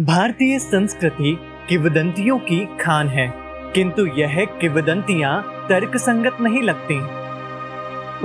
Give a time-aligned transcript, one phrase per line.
[0.00, 3.26] भारतीय संस्कृति किवदंतियों की खान है,
[3.74, 6.94] किंतु यह किवदंतियाँ तर्क संगत नहीं लगती।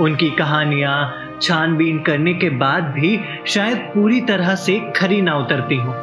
[0.02, 5.94] उनकी कहानियाँ छानबीन करने के बाद भी शायद पूरी तरह से खरी ना उतरती हो।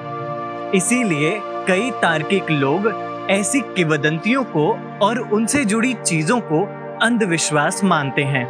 [0.75, 2.92] इसीलिए कई तार्किक लोग
[3.30, 4.71] ऐसी किवदंतियों को
[5.02, 6.66] और उनसे जुड़ी चीज़ों को
[7.05, 8.47] अंधविश्वास मानते हैं।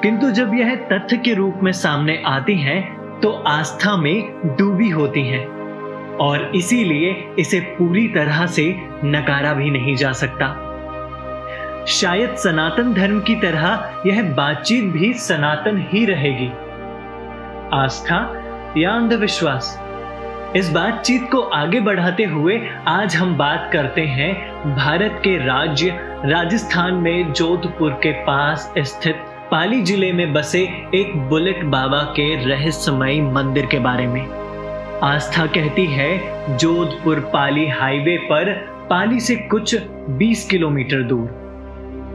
[0.00, 2.82] किंतु जब यह तथ्य के रूप में सामने आती हैं
[3.20, 5.61] तो आस्था में डूबी होती हैं।
[6.20, 10.68] और इसीलिए इसे पूरी तरह से नकारा भी नहीं जा सकता।
[11.88, 16.50] शायद सनातन धर्म की तरह यह बातचीत भी सनातन ही रहेगी।
[17.72, 18.42] आस्था
[18.76, 19.78] या अंधविश्वास?
[20.56, 24.34] इस बातचीत को आगे बढ़ाते हुए आज हम बात करते हैं
[24.76, 30.62] भारत के राज्य, राजस्थान में जोधपुर के पास स्थित पाली ज़िले में बसे
[30.94, 34.41] एक बुलेट बाबा के रहस्यमयी मंदिर के बारे में।
[35.02, 36.18] आस्था कहती है,
[36.56, 38.52] जोधपुर पाली हाईवे पर
[38.90, 39.76] पाली से कुछ
[40.10, 41.28] 20 किलोमीटर दूर।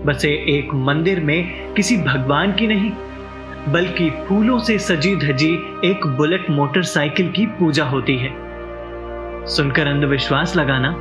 [0.05, 2.91] बसे एक मंदिर में किसी भगवान की नहीं,
[3.73, 5.53] बल्कि फूलों से सजी धजी
[5.85, 8.29] एक बुलेट मोटरसाइकिल की पूजा होती है।
[9.45, 10.91] सुनकर अंधविश्वास लगाना,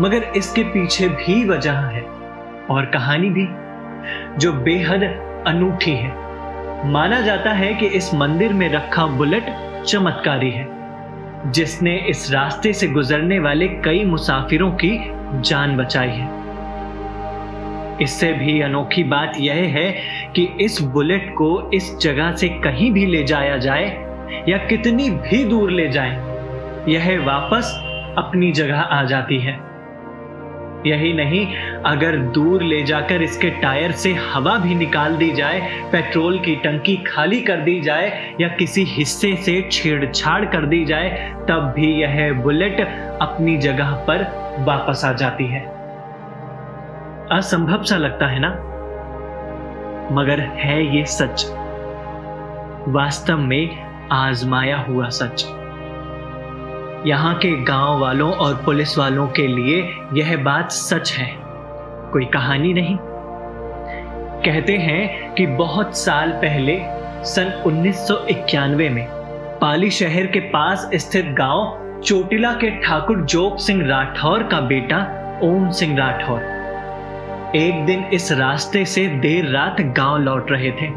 [0.00, 2.02] मगर इसके पीछे भी वजह है,
[2.70, 3.48] और कहानी भी,
[4.38, 5.02] जो बेहद
[5.46, 6.14] अनूठी है।
[6.90, 9.46] माना जाता है कि इस मंदिर में रखा बुलेट
[9.86, 10.81] चमत्कारी है।
[11.46, 14.98] जिसने इस रास्ते से गुजरने वाले कई मुसाफिरों की
[15.40, 16.40] जान बचाई है।
[18.02, 19.90] इससे भी अनोखी बात यह है
[20.36, 23.86] कि इस बुलेट को इस जगह से कहीं भी ले जाया जाए
[24.48, 26.10] या कितनी भी दूर ले जाए,
[26.88, 27.74] यह वापस
[28.18, 29.58] अपनी जगह आ जाती है।
[30.86, 31.54] यही नहीं,
[31.86, 35.60] अगर दूर ले जाकर इसके टायर से हवा भी निकाल दी जाए,
[35.92, 41.34] पेट्रोल की टंकी खाली कर दी जाए, या किसी हिस्से से छेड़छाड़ कर दी जाए,
[41.48, 42.80] तब भी यह बुलेट
[43.22, 45.60] अपनी जगह पर वापस आ जाती है।
[47.32, 48.50] असंभव सा लगता है ना?
[50.12, 51.46] मगर है ये सच।
[52.88, 55.61] वास्तव में आजमाया हुआ सच।
[57.06, 61.36] यहाँ के गाँव वालों और पुलिस वालों के लिए यह बात सच है।
[62.12, 62.96] कोई कहानी नहीं।
[64.44, 66.80] कहते हैं कि बहुत साल पहले,
[67.24, 69.06] सन 1991 में,
[69.58, 74.98] पाली शहर के पास स्थित गाँव चोटिला के ठाकुर जोग सिंह राठौर का बेटा
[75.42, 76.40] ओम सिंह राठौर।
[77.56, 80.90] एक दिन इस रास्ते से देर रात गाँव लौट रहे थे।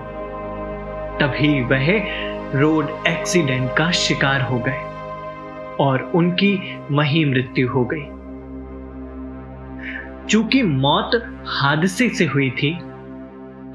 [1.20, 2.04] तभी वह
[2.60, 4.95] रोड एक्सीडेंट का शिकार हो गए।
[5.80, 6.54] और उनकी
[6.92, 8.06] वही मृत्यु हो गई।
[10.30, 11.12] चूँकि मौत
[11.48, 12.72] हादसे से हुई थी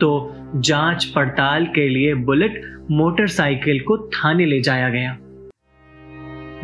[0.00, 0.10] तो
[0.56, 5.12] जाँच पड़ताल के लिए बुलेट मोटरसाइकिल को थाने ले जाया गया।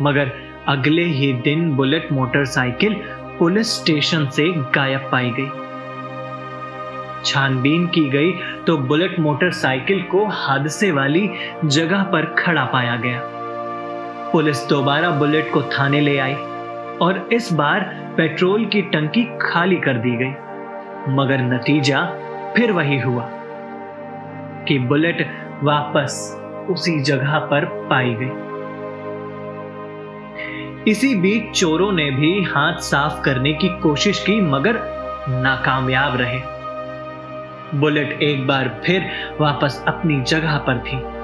[0.01, 0.31] मगर
[0.67, 2.95] अगले ही दिन बुलेट मोटरसाइकिल
[3.39, 5.47] पुलिस स्टेशन से गायब पाई गई।
[7.25, 8.31] छानबीन की गई
[8.67, 11.29] तो बुलेट मोटरसाइकिल को हादसे वाली
[11.65, 13.21] जगह पर खड़ा पाया गया।
[14.31, 16.33] पुलिस दोबारा बुलेट को थाने ले आई
[17.01, 17.79] और इस बार
[18.17, 20.31] पेट्रोल की टंकी खाली कर दी गई।
[21.13, 22.05] मगर नतीजा
[22.57, 23.29] फिर वही हुआ
[24.67, 25.27] कि बुलेट
[25.63, 28.31] वापस उसी जगह पर पाई गई।
[30.91, 34.79] इसी बीच चोरों ने भी हाथ साफ़ करने की कोशिश की, मगर
[35.29, 36.39] नाकामयाब रहे।
[37.79, 39.09] बुलेट एक बार फिर
[39.41, 41.16] वापस अपनी जगह पर थी।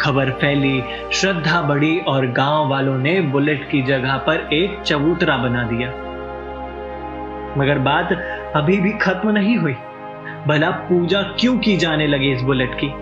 [0.00, 5.62] खबर फैली। श्रद्धा बढ़ी और गाँव वालों ने बुलेट की जगह पर एक चबूतरा बना
[5.62, 5.88] दिया।
[7.58, 8.12] मगर बात
[8.56, 9.74] अभी भी खत्म नहीं हुई।
[10.46, 12.92] भला पूजा क्यों की जाने लगी इस बुलेट की?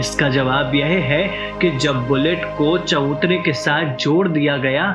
[0.00, 1.28] इसका जवाब यह है
[1.60, 4.90] कि जब बुलेट को चबूतरे के साथ जोड़ दिया गया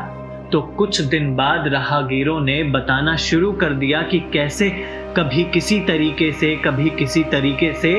[0.52, 4.70] तो कुछ दिन बाद राहगीरों ने बताना शुरू कर दिया कि कैसे
[5.18, 7.94] कभी किसी तरीके से, कभी किसी तरीके से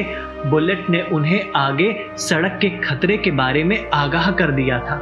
[0.47, 4.95] बुलेट ने उन्हें आगे सड़क के खतरे के बारे में आगाह कर दिया था।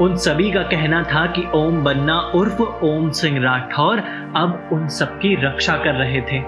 [0.00, 3.98] उन सभी का कहना था कि ओम बन्ना उर्फ़ ओम सिंह राठौर
[4.36, 6.40] अब उन सबकी रक्षा कर रहे थे।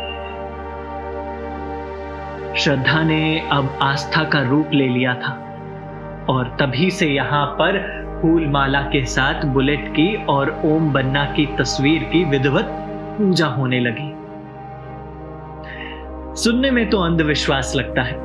[2.58, 5.32] श्रद्धा ने अब आस्था का रूप ले लिया था
[6.30, 7.78] और तभी से यहाँ पर
[8.22, 12.68] फूल माला के साथ बुलेट की और ओम बन्ना की तस्वीर की विधिवत
[13.18, 14.12] पूजा होने लगी।
[16.36, 18.16] सुनने में तो अंधविश्वास लगता है,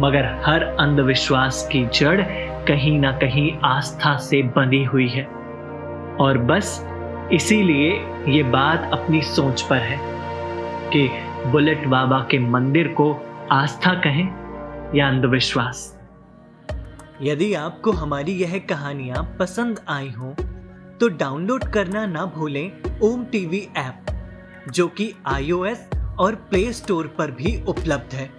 [0.00, 2.20] मगर हर अंधविश्वास की जड़
[2.66, 5.24] कहीं ना कहीं आस्था से बंधी हुई है।
[6.20, 6.68] और बस
[7.32, 7.90] इसीलिए
[8.28, 9.98] ये बात अपनी सोच पर है
[10.90, 11.08] कि
[11.50, 13.10] बुलेट बाबा के मंदिर को
[13.52, 14.28] आस्था कहें
[14.94, 15.92] या अंधविश्वास।
[17.22, 20.32] यदि आपको हमारी यह कहानियाँ पसंद आई हों
[21.00, 24.06] तो डाउनलोड करना ना भूलें ओम टीवी ऐप,
[24.70, 28.30] जो कि आईओएस और प्ले स्टोर पर भी उपलब्ध है।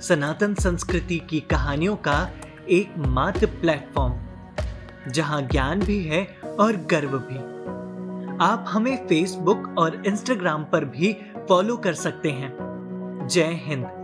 [0.00, 2.30] सनातन संस्कृति की कहानियों का
[2.70, 4.14] एक मात्र प्लेटफॉर्म,
[5.10, 6.24] जहाँ ज्ञान भी है
[6.60, 7.52] और गर्व भी।
[8.44, 11.16] आप हमें फेसबुक और इंस्टाग्राम पर भी
[11.48, 12.56] फॉलो कर सकते हैं।
[13.30, 14.01] जय हिंद।